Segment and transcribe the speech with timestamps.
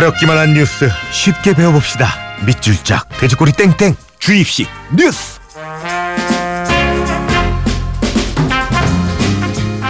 [0.00, 2.06] 어렵기만 한 뉴스 쉽게 배워봅시다.
[2.44, 5.40] 밑줄 짝 돼지꼬리 땡땡 주입식 뉴스.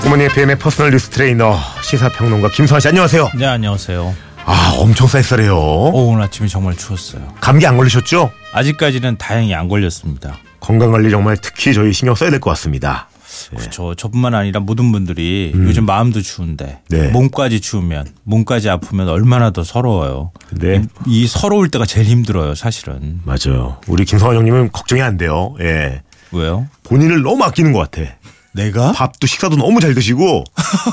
[0.05, 3.31] 굿모닝 FM의 personal 뉴스 트레이너 시사평론가 김수환 씨 안녕하세요.
[3.35, 4.15] 네 안녕하세요.
[4.45, 5.57] 아 엄청 쌀쌀해요.
[5.57, 7.35] 오, 오늘 아침에 정말 추웠어요.
[7.41, 8.31] 감기 안 걸리셨죠?
[8.53, 10.37] 아직까지는 다행히 안 걸렸습니다.
[10.61, 13.09] 건강 관리 정말 특히 저희 신경 써야 될 것 같습니다.
[13.51, 13.95] 그렇죠.
[13.95, 16.97] 저뿐만 아니라 모든 분들이 요즘 마음도 추운데 음.
[16.97, 17.09] 네.
[17.09, 20.33] 몸까지 추우면 몸까지 아프면 얼마나 더 서러워요.
[20.51, 20.83] 네.
[21.07, 23.21] 이, 이 서러울 때가 제일 힘들어요, 사실은.
[23.25, 23.79] 맞아요.
[23.87, 25.55] 우리 김성환 형님은 걱정이 안 돼요.
[25.61, 26.03] 예.
[26.33, 26.67] 왜요?
[26.85, 28.11] 본인을 너무 아끼는 것 같아.
[28.53, 28.93] 내가?
[28.93, 30.45] 밥도 식사도 너무 잘 드시고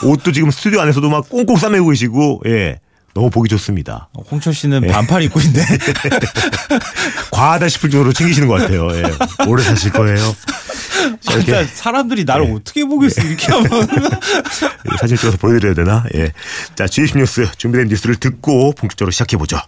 [0.06, 2.80] 옷도 지금 스튜디오 안에서도 막 꽁꽁 싸매고 계시고 예.
[3.14, 4.10] 너무 보기 좋습니다.
[4.32, 4.88] 홍철 씨는 네.
[4.88, 5.64] 반팔 입고 있는데
[7.32, 8.88] 과하다 싶을 정도로 챙기시는 것 같아요.
[8.92, 9.04] 예.
[9.48, 10.36] 오래 사실 거예요.
[11.22, 12.54] 진짜 사람들이 나를 네.
[12.54, 13.70] 어떻게 보겠어 이렇게 하면
[15.00, 16.04] 사진 찍어서 보여드려야 되나?
[16.16, 16.32] 예.
[16.76, 19.60] 자, GH 뉴스 준비된 뉴스를 듣고 본격적으로 시작해 보죠.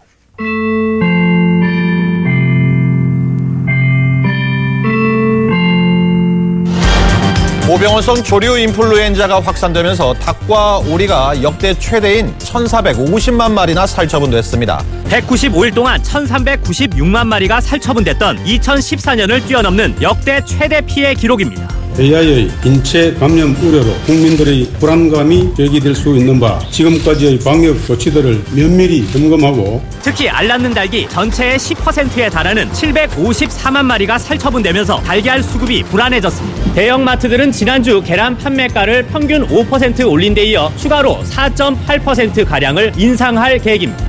[7.75, 14.81] 오병원성 조류 인플루엔자가 확산되면서 닭과 오리가 역대 최대인 1,450만 마리나 살처분됐습니다.
[15.09, 21.74] 195일 동안 1396만 마리가 살처분됐던 2014년을 뛰어넘는 역대 최대 피해 기록입니다.
[21.97, 29.81] AI의 인체 감염 우려로 국민들의 불안감이 제기될 수 있는 바 지금까지의 방역 조치들을 면밀히 점검하고
[30.01, 36.73] 특히 알 낳는 닭이 전체의 10%에 달하는 754만 마리가 살처분되면서 달걀 수급이 불안해졌습니다.
[36.73, 44.05] 대형마트들은 지난주 계란 판매가를 평균 5% 올린 데 이어 추가로 4.8% 가량을 인상할 계획입니다.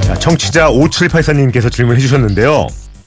[0.00, 2.66] 자, 청취자 5784님께서 질문해 주셨는데요.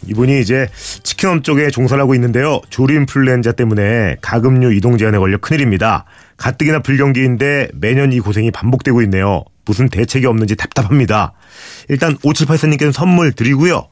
[0.10, 0.68] 이분이 이제
[1.04, 2.60] 치킨업 쪽에 종사를 하고 있는데요.
[2.70, 6.06] 조류 인플루엔자 때문에 가금류 이동 제한에 걸려 큰일입니다.
[6.38, 9.44] 가뜩이나 불경기인데 매년 이 고생이 반복되고 있네요.
[9.66, 11.34] 무슨 대책이 없는지 답답합니다.
[11.90, 13.88] 일단 5784님께는 선물 드리고요.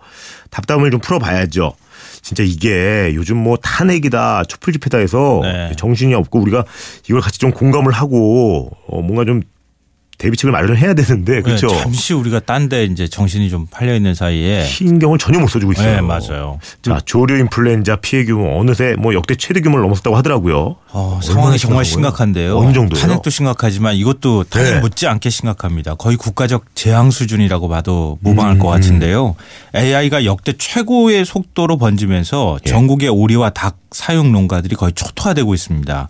[0.49, 1.73] 답답함을 좀 풀어봐야죠.
[2.21, 5.71] 진짜 이게 요즘 뭐 탄핵이다, 촛불 집회다 해서 네.
[5.77, 6.65] 정신이 없고 우리가
[7.07, 9.41] 이걸 같이 좀 공감을 하고 어, 뭔가 좀
[10.17, 11.67] 대비책을 마련을 해야 되는데 그렇죠.
[11.67, 15.73] 네, 잠시 우리가 딴 데 이제 정신이 좀 팔려 있는 사이에 신경을 전혀 못 써주고
[15.73, 15.95] 있어요.
[15.95, 16.59] 네, 맞아요.
[16.81, 20.75] 자, 조류 인플루엔자 피해 규모 어느새 뭐 역대 최대 규모를 넘었다고 하더라고요.
[20.91, 21.83] 어, 상황이 정말 심각한?
[21.83, 22.57] 심각한데요.
[22.57, 23.01] 어느 정도예요?
[23.01, 24.79] 탄핵도 심각하지만 이것도 탄핵 네.
[24.79, 25.95] 못지않게 심각합니다.
[25.95, 29.35] 거의 국가적 재앙 수준이라고 봐도 무방할 음, 것 같은데요.
[29.75, 32.69] AI가 역대 최고의 속도로 번지면서 예.
[32.69, 36.07] 전국의 오리와 닭 사육 농가들이 거의 초토화되고 있습니다.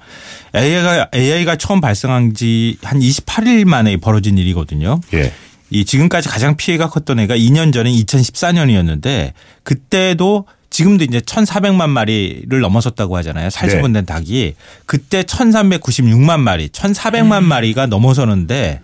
[0.56, 5.00] AI가 AI가 처음 발생한 지 한 28일 만에 벌어진 일이거든요.
[5.14, 5.32] 예.
[5.70, 9.34] 이 지금까지 가장 피해가 컸던 애가 2년 전인 2014년이었는데
[9.64, 13.50] 그때도 지금도 이제 1,400만 마리를 넘어섰다고 하잖아요.
[13.50, 14.14] 살처분된 네.
[14.14, 14.54] 닭이
[14.86, 18.82] 그때 1,396만 마리, 1,400만 마리가 넘어서는데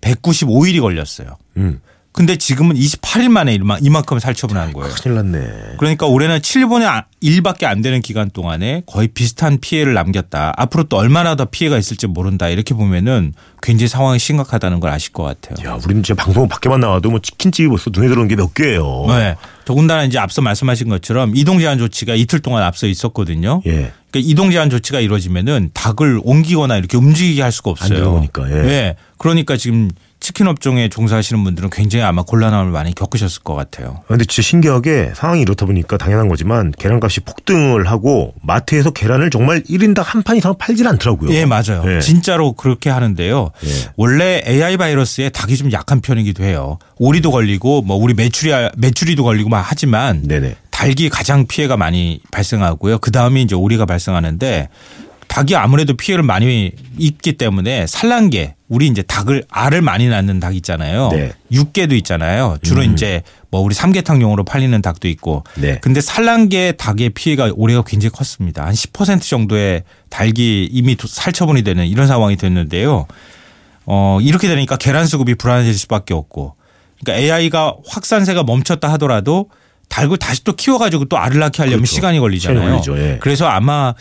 [0.00, 1.36] 195일이 걸렸어요.
[1.56, 1.80] 음.
[2.12, 4.92] 근데 지금은 28일 만에 이만- 이만큼 살처분한 거예요.
[4.94, 5.76] 큰일 났네.
[5.78, 10.52] 그러니까 올해는 7분의 1밖에 안 되는 기간 동안에 거의 비슷한 피해를 남겼다.
[10.56, 12.48] 앞으로 또 얼마나 더 피해가 있을지 모른다.
[12.48, 15.68] 이렇게 보면은 굉장히 상황이 심각하다는 걸 아실 것 같아요.
[15.68, 19.04] 야, 우리는 진짜 방송 밖에만 나와도 뭐 치킨집이 벌써 눈에 들어오는 게 몇 개예요.
[19.08, 19.36] 네.
[19.68, 23.60] 더군다나 이제 앞서 말씀하신 것처럼 이동 제한 조치가 이틀 동안 앞서 있었거든요.
[23.66, 23.92] 예.
[24.10, 27.98] 그러니까 이동 제한 조치가 이루어지면은 닭을 옮기거나 이렇게 움직이게 할 수가 없어요.
[27.98, 28.62] 들어오니까, 예.
[28.62, 28.96] 네.
[29.18, 29.90] 그러니까 지금
[30.20, 34.02] 치킨 업종에 종사하시는 분들은 굉장히 아마 곤란함을 많이 겪으셨을 것 같아요.
[34.08, 40.02] 근데 진짜 신기하게 상황이 이렇다 보니까 당연한 거지만 계란값이 폭등을 하고 마트에서 계란을 정말 1인당
[40.04, 41.30] 한 판 이상 팔질 않더라고요.
[41.32, 41.82] 예, 맞아요.
[41.86, 42.00] 예.
[42.00, 43.50] 진짜로 그렇게 하는데요.
[43.64, 43.68] 예.
[43.96, 46.78] 원래 AI 바이러스에 닭이 좀 약한 편이기도 해요.
[46.96, 50.56] 오리도 걸리고 뭐 우리 메추리 메추리도 걸리고 막 하지만 네네.
[50.70, 52.98] 닭이 가장 피해가 많이 발생하고요.
[52.98, 54.68] 그 다음에 이제 오리가 발생하는데
[55.28, 61.08] 닭이 아무래도 피해를 많이 입기 때문에 산란계 우리 이제 닭을 알을 많이 낳는 닭 있잖아요.
[61.12, 61.32] 네.
[61.50, 62.58] 육계도 있잖아요.
[62.62, 62.92] 주로 음.
[62.92, 65.44] 이제 뭐 우리 삼계탕용으로 팔리는 닭도 있고.
[65.56, 65.78] 네.
[65.80, 68.66] 근데 산란계 닭의 피해가 올해가 굉장히 컸습니다.
[68.66, 73.06] 한 10% 정도의 닭이 이미 도- 살처분이 되는 이런 상황이 됐는데요.
[73.86, 76.54] 어, 이렇게 되니까 계란 수급이 불안해질 수밖에 없고.
[77.02, 79.48] 그러니까 AI가 확산세가 멈췄다 하더라도
[79.88, 81.94] 닭을 다시 또 키워가지고 또 알을 낳게 하려면 그렇죠.
[81.94, 82.82] 시간이 걸리잖아요.
[82.96, 83.18] 예.
[83.20, 83.94] 그래서 아마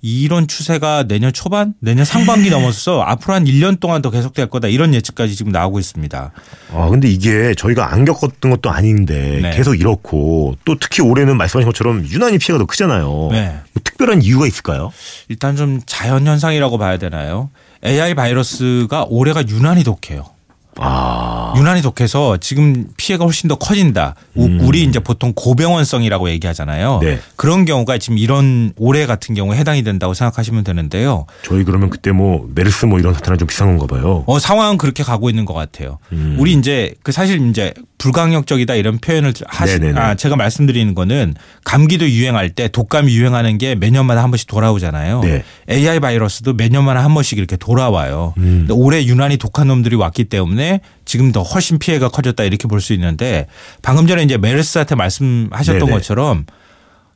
[0.00, 4.94] 이런 추세가 내년 초반, 내년 상반기 넘어서 앞으로 한 1년 동안 더 계속될 거다 이런
[4.94, 6.32] 예측까지 지금 나오고 있습니다.
[6.72, 9.50] 아, 근데 이게 저희가 안 겪었던 것도 아닌데 네.
[9.50, 13.28] 계속 이렇고 또 특히 올해는 말씀하신 것처럼 유난히 피해가 더 크잖아요.
[13.30, 13.60] 네.
[13.72, 14.92] 뭐 특별한 이유가 있을까요?
[15.28, 17.50] 일단 좀 자연 현상이라고 봐야 되나요?
[17.84, 20.24] AI 바이러스가 올해가 유난히 독해요.
[20.76, 21.33] 아.
[21.56, 24.14] 유난히 독해서 지금 피해가 훨씬 더 커진다.
[24.34, 27.00] 우- 우리 이제 보통 고병원성이라고 얘기하잖아요.
[27.02, 27.18] 네.
[27.36, 31.26] 그런 경우가 지금 이런 올해 같은 경우에 해당이 된다고 생각하시면 되는데요.
[31.44, 34.24] 저희 그러면 그때 뭐 메르스 뭐 이런 사태랑 좀 비슷한 건가 봐요.
[34.26, 35.98] 어, 상황은 그렇게 가고 있는 것 같아요.
[36.12, 36.36] 음.
[36.38, 39.98] 우리 이제 그 사실 이제 불강력적이다 이런 표현을 하시, 네네네.
[40.00, 41.34] 아, 제가 말씀드리는 거는
[41.64, 45.20] 감기도 유행할 때 독감이 유행하는 게 매년마다 한 번씩 돌아오잖아요.
[45.22, 45.42] 네.
[45.70, 48.34] AI 바이러스도 매년마다 한 번씩 이렇게 돌아와요.
[48.36, 48.66] 음.
[48.70, 53.46] 올해 유난히 독한 놈들이 왔기 때문에 지금 더 훨씬 피해가 커졌다 이렇게 볼 수 있는데
[53.82, 55.92] 방금 전에 이제 메르스 사태 말씀하셨던 네네.
[55.92, 56.46] 것처럼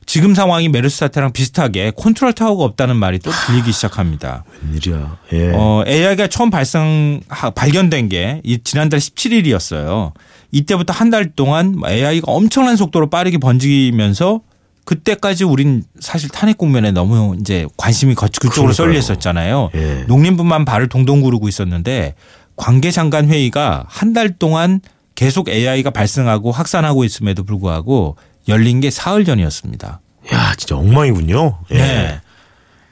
[0.05, 4.43] 지금 상황이 메르스 사태랑 비슷하게 컨트롤 타워가 없다는 말이 또 들리기 시작합니다.
[4.65, 5.17] 웬일이야.
[5.33, 5.51] 예.
[5.53, 7.21] 어, AI가 처음 발생
[7.53, 10.13] 발견된 게 이 지난달 17일이었어요.
[10.51, 14.41] 이때부터 한 달 동안 AI가 엄청난 속도로 빠르게 번지면서
[14.85, 18.73] 그때까지 우린 사실 탄핵 국면에 너무 이제 관심이 거- 그쪽으로.
[18.73, 19.69] 쏠려 있었잖아요.
[19.75, 20.05] 예.
[20.07, 22.15] 농림부만 발을 동동 구르고 있었는데
[22.59, 24.81] 관계장관 회의가 한 달 동안
[25.15, 28.15] 계속 AI가 발생하고 확산하고 있음에도 불구하고
[28.47, 29.99] 열린 게 사흘 전이었습니다.
[30.33, 31.57] 야, 진짜 엉망이군요.
[31.71, 31.77] 예.
[31.77, 32.21] 네.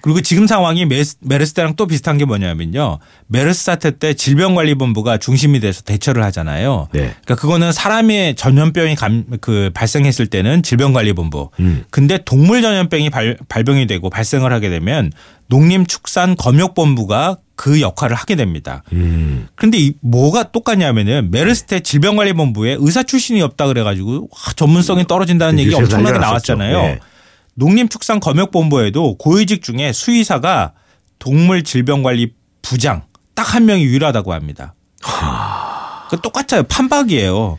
[0.07, 3.00] 그리고 지금 상황이 메스- 메르스 때랑 또 비슷한 게 뭐냐면요.
[3.27, 6.88] 메르스 사태 때 질병관리본부가 중심이 돼서 대처를 하잖아요.
[6.94, 7.00] 네.
[7.25, 11.50] 그러니까 그거는 사람의 전염병이 감, 그 발생했을 때는 질병관리본부.
[11.59, 11.83] 음.
[11.89, 15.12] 근데 동물 전염병이 발, 발병이 되고 발생을 하게 되면
[15.48, 18.83] 농림축산검역본부가 그 역할을 하게 됩니다.
[18.94, 19.48] 음.
[19.56, 25.74] 그런데 이 뭐가 똑같냐면은 메르스 때 질병관리본부에 의사 출신이 없다 그래가지고 와, 전문성이 떨어진다는 얘기
[25.75, 26.18] 엄청나게.
[26.18, 26.81] 나왔잖아요.
[26.81, 27.00] 네.
[27.57, 30.74] 농림축산검역본부에도 고위직 중에 수의사가
[31.19, 33.04] 동물질병관리 부장
[33.36, 34.74] 딱 한 명이 유일하다고 합니다.
[36.09, 36.63] 그 똑같아요.
[36.63, 37.57] 판박이에요.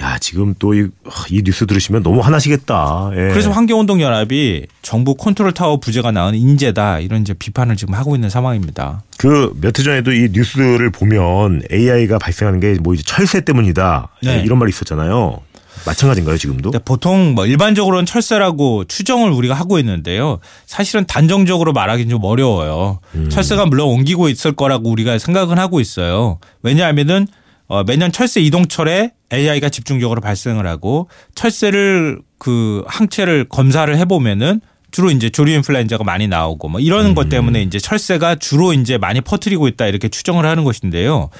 [0.00, 0.88] 야, 지금 또 이
[1.30, 3.10] 이 뉴스 들으시면 너무 화나시겠다.
[3.12, 3.16] 예.
[3.28, 9.02] 그래서 환경운동연합이 정부 컨트롤 타워 부재가 낳은 인재다 이런 이제 비판을 지금 하고 있는 상황입니다.
[9.18, 14.08] 그 몇 해 전에도 이 뉴스를 보면 AI가 발생하는 게 뭐 이제 철새 때문이다.
[14.24, 14.42] 네.
[14.44, 15.40] 이런 말이 있었잖아요.
[15.86, 16.70] 마찬가지인가요, 지금도?
[16.70, 20.38] 근데 보통 뭐 일반적으로는 철새라고 추정을 우리가 하고 있는데요.
[20.66, 23.00] 사실은 단정적으로 말하기는 좀 어려워요.
[23.30, 26.38] 철새가 물론 옮기고 있을 거라고 우리가 생각은 하고 있어요.
[26.62, 27.26] 왜냐하면은
[27.66, 34.60] 어, 매년 철새 이동철에 AI가 집중적으로 발생을 하고 철새를 그 항체를 검사를 해보면은
[34.90, 39.20] 주로 이제 조류 인플루엔자가 많이 나오고 뭐 이러는 것 때문에 이제 철새가 주로 이제 많이
[39.20, 41.30] 퍼뜨리고 있다 이렇게 추정을 하는 것인데요.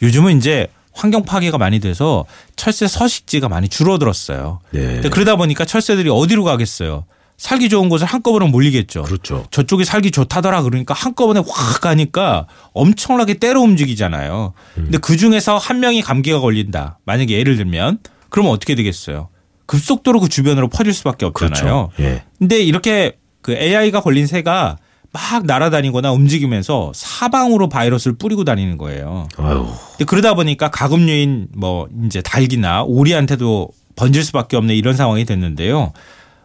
[0.00, 2.24] 요즘은 이제 환경 파괴가 많이 돼서
[2.56, 4.60] 철새 서식지가 많이 줄어들었어요.
[4.70, 5.00] 네.
[5.00, 7.04] 그러다 보니까 철새들이 어디로 가겠어요?
[7.38, 9.02] 살기 좋은 곳을 한꺼번에 몰리겠죠.
[9.02, 9.46] 그렇죠.
[9.50, 14.52] 저쪽이 살기 좋다더라 그러니까 한꺼번에 확 가니까 엄청나게 때려 움직이잖아요.
[14.78, 14.82] 음.
[14.84, 16.98] 근데 그 중에서 한 명이 감기가 걸린다.
[17.04, 17.98] 만약에 예를 들면
[18.28, 19.28] 그러면 어떻게 되겠어요?
[19.66, 21.88] 급속도로 그 주변으로 퍼질 수밖에 없잖아요.
[21.88, 21.90] 그렇죠.
[22.00, 22.22] 예.
[22.38, 24.76] 근데 이렇게 그 AI가 걸린 새가
[25.12, 29.28] 막 날아다니거나 움직이면서 사방으로 바이러스를 뿌리고 다니는 거예요.
[29.36, 29.66] 아유.
[29.90, 35.92] 근데 그러다 보니까 가금류인 뭐 이제 닭이나 오리한테도 번질 수밖에 없는 이런 상황이 됐는데요.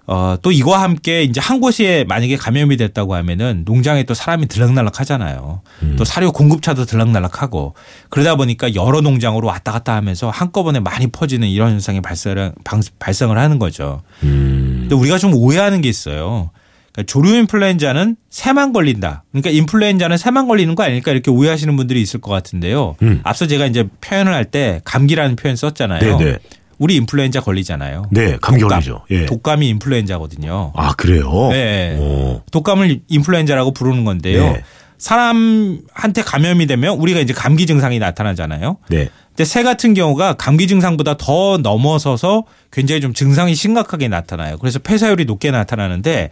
[0.10, 5.00] 어, 또 이와 함께 이제 한 곳에 만약에 감염이 됐다고 하면은 농장에 또 사람이 들락날락
[5.02, 5.62] 하잖아요.
[5.98, 7.74] 또 사료 공급차도 들락날락 하고
[8.10, 13.38] 그러다 보니까 여러 농장으로 왔다 갔다 하면서 한꺼번에 많이 퍼지는 이런 현상이 발생을, 방- 발생을
[13.38, 14.02] 하는 거죠.
[14.24, 14.78] 음.
[14.81, 16.52] 근데 우리가 좀 오해하는 게 있어요.
[16.98, 19.24] 그러니까 조류 인플루엔자는 새만 걸린다.
[19.32, 22.96] 그러니까 인플루엔자는 새만 걸리는 거 아닐까 이렇게 오해하시는 분들이 있을 것 같은데요.
[23.04, 23.22] 음.
[23.24, 26.18] 앞서 제가 이제 표현을 할 때 감기라는 표현 썼잖아요.
[26.18, 26.38] 네네.
[26.80, 28.06] 우리 인플루엔자 걸리잖아요.
[28.12, 28.80] 네, 감기 독감.
[28.80, 29.01] 걸리죠.
[29.12, 29.25] 예.
[29.25, 30.72] 독감이 인플루엔자거든요.
[30.75, 31.50] 아, 그래요?
[31.51, 31.98] 네.
[32.00, 32.42] 오.
[32.51, 34.44] 독감을 인플루엔자라고 부르는 건데요.
[34.44, 34.63] 네.
[34.98, 38.77] 사람한테 감염이 되면 우리가 이제 감기 증상이 나타나잖아요.
[38.89, 39.10] 네.
[39.30, 44.58] 근데 새 같은 경우가 감기 증상보다 더 넘어서서 굉장히 좀 증상이 심각하게 나타나요.
[44.58, 46.32] 그래서 폐사율이 높게 나타나는데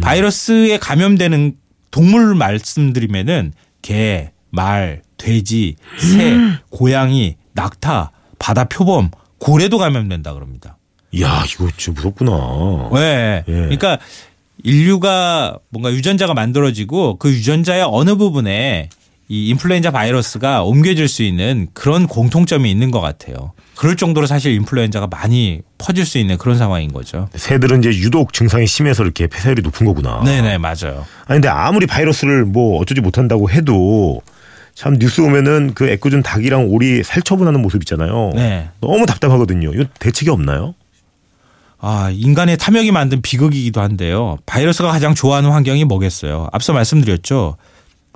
[0.00, 1.56] 바이러스에 감염되는
[1.90, 3.52] 동물 말씀드리면은
[3.82, 6.38] 개, 말, 돼지, 새,
[6.70, 10.78] 고양이, 낙타, 바다 표범, 고래도 감염된다 그럽니다.
[11.12, 12.90] 이야, 이거 진짜 무섭구나.
[12.94, 13.44] 네.
[13.46, 13.52] 예.
[13.52, 13.98] 그러니까
[14.64, 18.88] 인류가 뭔가 유전자가 만들어지고 그 유전자의 어느 부분에
[19.28, 23.52] 이 인플루엔자 바이러스가 옮겨질 수 있는 그런 공통점이 있는 것 같아요.
[23.74, 27.28] 그럴 정도로 사실 인플루엔자가 많이 퍼질 수 있는 그런 상황인 거죠.
[27.34, 30.22] 새들은 이제 유독 증상이 심해서 이렇게 폐사율이 높은 거구나.
[30.24, 31.06] 네네 맞아요.
[31.26, 34.20] 아니 근데 아무리 바이러스를 뭐 어쩌지 못한다고 해도
[34.74, 38.32] 참 뉴스 보면은 그 애꿎은 닭이랑 오리 살처분하는 모습 있잖아요.
[38.34, 38.68] 네.
[38.80, 39.72] 너무 답답하거든요.
[39.72, 40.74] 이거 대책이 없나요?
[41.86, 44.38] 아, 인간의 탐욕이 만든 비극이기도 한데요.
[44.46, 46.48] 바이러스가 가장 좋아하는 환경이 뭐겠어요?
[46.50, 47.58] 앞서 말씀드렸죠.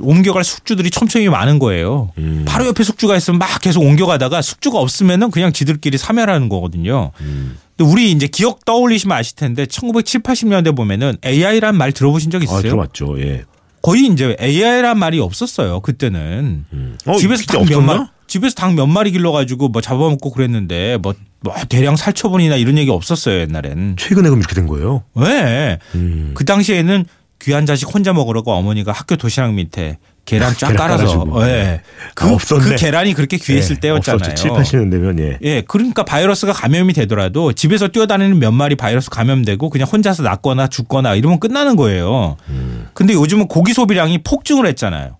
[0.00, 2.10] 옮겨갈 숙주들이 촘촘히 많은 거예요.
[2.16, 2.46] 음.
[2.48, 7.10] 바로 옆에 숙주가 있으면 막 계속 옮겨가다가 숙주가 없으면은 그냥 지들끼리 사멸하는 거거든요.
[7.20, 7.58] 음.
[7.76, 12.44] 근데 우리 이제 기억 떠올리시면 아실 텐데 1970, 80년대 보면은 AI란 말 들어보신 적 아,
[12.44, 12.62] 있어요?
[12.62, 13.20] 들어봤죠.
[13.20, 13.44] 예.
[13.82, 15.80] 거의 이제 AI란 말이 없었어요.
[15.80, 16.64] 그때는.
[17.04, 17.94] 어, 집에서 딱몇 없었나?
[17.94, 22.90] 마 집에서 닭 몇 마리 길러가지고 뭐 잡아먹고 그랬는데 뭐, 뭐 대량 살처분이나 이런 얘기
[22.90, 23.96] 없었어요 옛날엔.
[23.98, 25.02] 최근에 그럼 이렇게 된 거예요?
[25.14, 25.78] 왜?
[25.94, 26.32] 음.
[26.34, 27.04] 그 당시에는
[27.40, 31.26] 귀한 자식 혼자 먹으라고 어머니가 학교 도시락 밑에 계란 쫙 계란 깔아서.
[31.48, 31.80] 예.
[32.14, 32.62] 그, 아, 없었네.
[32.64, 34.16] 그 계란이 그렇게 귀했을 예, 때였잖아요.
[34.32, 34.34] 없었죠.
[34.34, 35.38] 7, 80년대면 예.
[35.42, 41.14] 예, 그러니까 바이러스가 감염이 되더라도 집에서 뛰어다니는 몇 마리 바이러스 감염되고 그냥 혼자서 낫거나 죽거나
[41.14, 42.36] 이러면 끝나는 거예요.
[42.50, 42.88] 음.
[42.92, 45.16] 근데 요즘은 고기 소비량이 폭증을 했잖아요.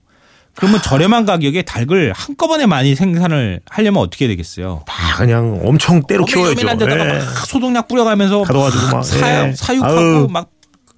[0.58, 4.82] 그러면 저렴한 가격에 닭을 한꺼번에 많이 생산을 하려면 어떻게 되겠어요?
[4.88, 6.66] 다 그냥 엄청 때로 키워야죠.
[6.76, 7.18] 데다가 예.
[7.20, 9.52] 막 소독약 뿌려가면서 가둬가지고 막, 사, 예.
[9.54, 10.26] 사육하고 아유.
[10.28, 10.50] 막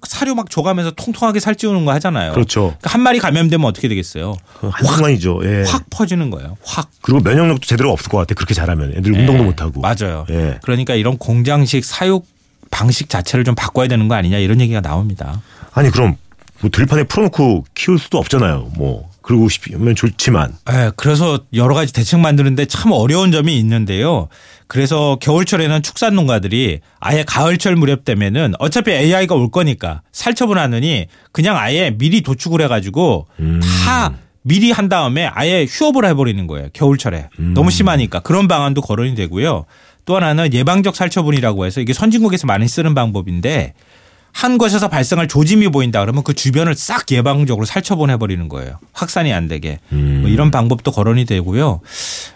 [0.07, 2.33] 사료 막 줘가면서 통통하게 살찌우는 거 하잖아요.
[2.33, 2.61] 그렇죠.
[2.79, 4.35] 그러니까 한 마리 감염되면 어떻게 되겠어요?
[4.61, 5.41] 한순간이죠.
[5.43, 5.63] 예.
[5.67, 6.57] 확 퍼지는 거예요.
[6.65, 6.89] 확.
[7.03, 8.33] 그리고 면역력도 제대로 없을 것 같아.
[8.33, 9.79] 그렇게 잘하면 애들 운동도 예, 못 하고.
[9.79, 10.25] 맞아요.
[10.31, 10.57] 예.
[10.63, 12.25] 그러니까 이런 공장식 사육
[12.71, 15.39] 방식 자체를 좀 바꿔야 되는 거 아니냐 이런 얘기가 나옵니다.
[15.71, 16.15] 아니 그럼
[16.61, 18.71] 뭐 들판에 풀어놓고 키울 수도 없잖아요.
[18.75, 24.27] 뭐 그러고 싶으면 좋지만 예, 그래서 여러 가지 대책 만드는데 참 어려운 점이 있는데요.
[24.67, 31.57] 그래서 겨울철에는 축산 농가들이 아예 가을철 무렵 되면은 어차피 AI가 올 거니까 살처분 하느니 그냥
[31.57, 33.27] 아예 미리 도축을 해가지고
[33.85, 34.13] 다
[34.43, 36.69] 미리 한 다음에 아예 휴업을 해버리는 거예요.
[36.73, 39.65] 겨울철에 너무 심하니까 그런 방안도 거론이 되고요.
[40.05, 43.73] 또 하나는 예방적 살처분이라고 해서 이게 선진국에서 많이 쓰는 방법인데
[44.33, 48.79] 한 곳에서 발생할 조짐이 보인다 그러면 그 주변을 싹 예방적으로 살처분해 버리는 거예요.
[48.93, 49.79] 확산이 안 되게.
[49.89, 51.81] 뭐 이런 방법도 거론이 되고요.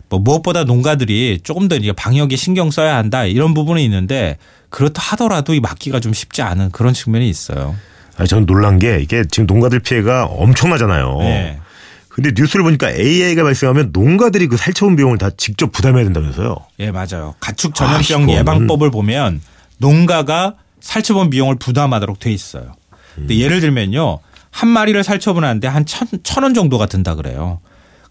[0.09, 4.37] 뭐 무엇보다 농가들이 조금 더 이제 방역에 신경 써야 한다 이런 부분이 있는데
[4.69, 7.75] 그렇다 하더라도 이 막기가 좀 쉽지 않은 그런 측면이 있어요.
[8.17, 11.17] 아니 저는 놀란 게 이게 지금 농가들 피해가 엄청나잖아요.
[11.19, 11.59] 네.
[12.09, 16.55] 근데 뉴스를 보니까 AI가 발생하면 농가들이 그 살처분 비용을 다 직접 부담해야 된다면서요.
[16.79, 17.35] 예, 맞아요.
[17.41, 19.41] 가축 아, 전염병 이거는- 예방법을 보면
[19.79, 20.53] 농가가
[20.89, 22.73] 살처분 비용을 부담하도록 돼 있어요.
[23.15, 24.19] 근데 예를 들면요.
[24.51, 27.59] 한 마리를 살처분하는데 한 천, 천 원 정도가 든다 그래요.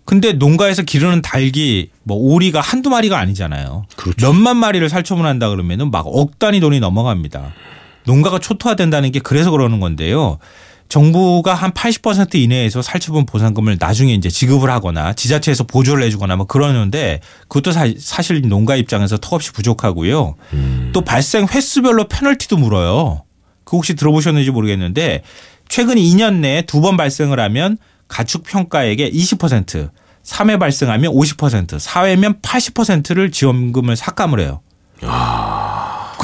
[0.04, 3.86] 근데 농가에서 기르는 닭이 뭐 오리가 한두 마리가 아니잖아요.
[3.96, 4.26] 그렇죠.
[4.26, 7.52] 몇만 마리를 살처분한다 그러면은 막 억 단위 돈이 넘어갑니다.
[8.06, 10.38] 농가가 초토화된다는 게 그래서 그러는 건데요.
[10.88, 17.20] 정부가 한 80% 이내에서 살처분 보상금을 나중에 이제 지급을 하거나 지자체에서 보조를 해주거나 뭐 그러는데
[17.48, 20.36] 그것도 사, 사실 농가 입장에서 턱없이 부족하고요.
[20.92, 23.24] 또 발생 횟수별로 페널티도 물어요.
[23.64, 25.22] 그 혹시 들어보셨는지 모르겠는데
[25.68, 29.90] 최근 2년 내에 두 번 발생을 하면 가축 평가액의 20%,
[30.22, 34.60] 3회 발생하면 50%, 4회면 80%를 지원금을 삭감을 해요.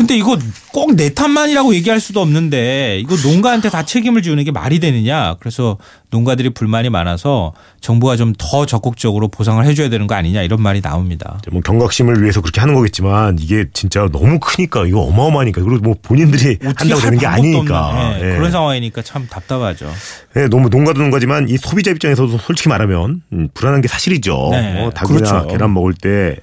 [0.00, 0.38] 근데 이거
[0.72, 5.36] 꼭 내 탓만이라고 얘기할 수도 없는데 이거 농가한테 다 책임을 지우는 게 말이 되느냐.
[5.40, 5.76] 그래서
[6.10, 7.52] 농가들이 불만이 많아서
[7.82, 11.38] 정부가 좀 더 적극적으로 보상을 해줘야 되는 거 아니냐 이런 말이 나옵니다.
[11.52, 16.58] 뭐 경각심을 위해서 그렇게 하는 거겠지만 이게 진짜 너무 크니까 이거 어마어마하니까 그리고 뭐 본인들이
[16.62, 18.36] 한다고 할 되는 게 아니니까 예, 예.
[18.36, 19.92] 그런 상황이니까 참 답답하죠.
[20.36, 24.48] 예, 너무 농가도 농가지만 이 소비자 입장에서도 솔직히 말하면 음, 불안한 게 사실이죠.
[24.52, 25.46] 네, 어, 닭이나 그렇죠.
[25.48, 26.36] 계란 먹을 때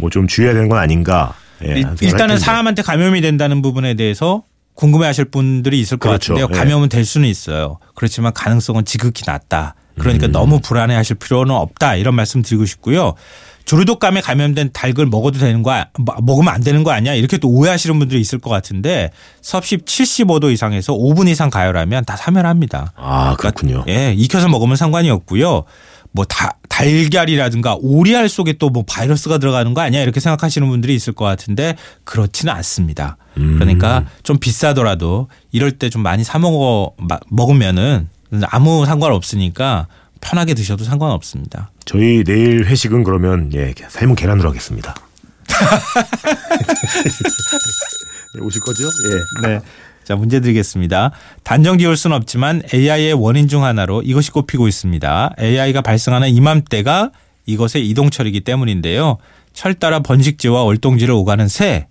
[0.00, 1.34] 뭐 좀 주의해야 되는 건 아닌가.
[1.64, 2.38] 예, 일- 일단은.
[2.38, 4.42] 사람한테 감염이 된다는 부분에 대해서
[4.74, 6.34] 궁금해하실 분들이 있을 것 그렇죠.
[6.34, 6.48] 같은데요.
[6.54, 6.58] 예.
[6.58, 7.78] 감염은 될 수는 있어요.
[7.94, 9.74] 그렇지만 가능성은 지극히 낮다.
[9.98, 10.32] 그러니까 음.
[10.32, 11.96] 너무 불안해하실 필요는 없다.
[11.96, 13.14] 이런 말씀 드리고 싶고요.
[13.64, 17.14] 조류독감에 감염된 닭을 먹어도 되는 거, 아- 뭐- 먹으면 안 되는 거 아니야?
[17.14, 19.10] 이렇게 또 오해하시는 분들이 있을 것 같은데
[19.42, 22.92] 섭씨 75도 이상에서 5분 이상 가열하면 다 사멸합니다.
[22.96, 23.84] 아 그렇군요.
[23.88, 25.64] 예, 익혀서 먹으면 상관이 없고요.
[26.12, 31.12] 뭐 다, 달걀이라든가 오리알 속에 또 뭐 바이러스가 들어가는 거 아니야 이렇게 생각하시는 분들이 있을
[31.12, 33.16] 것 같은데 그렇지는 않습니다.
[33.34, 38.08] 그러니까 좀 비싸더라도 이럴 때 좀 많이 사 먹어 마- 먹으면은
[38.48, 39.86] 아무 상관 없으니까
[40.20, 41.70] 편하게 드셔도 상관없습니다.
[41.84, 44.94] 저희 내일 회식은 그러면 예 삶은 계란으로 하겠습니다.
[48.34, 48.84] 네, 오실 거죠?
[49.44, 49.48] 예.
[49.48, 49.60] 네.
[50.08, 51.10] 자, 문제 드리겠습니다.
[51.42, 55.34] 단정 지을 수는 없지만 AI의 원인 중 하나로 이것이 꼽히고 있습니다.
[55.38, 57.10] AI가 발생하는 이맘때가
[57.44, 59.18] 이것의 이동철이기 때문인데요.
[59.52, 61.88] 철 따라 번식지와 월동지를 오가는 새.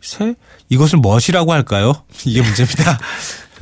[0.00, 0.34] 새?
[0.68, 2.02] 이것을 무엇이라고 할까요?
[2.26, 2.98] 이게 문제입니다.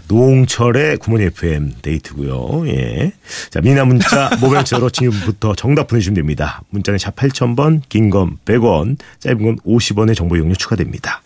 [0.09, 2.67] 노홍철의 구몬이 FM 데이트고요.
[2.69, 3.13] 예.
[3.51, 6.63] 자, 미나 문자 모바일처로 지금부터 정답 보내주시면 됩니다.
[6.71, 11.21] 문자는 샵 8000번, 긴 건 100원, 짧은 건 50원의 정보 이용료 추가됩니다.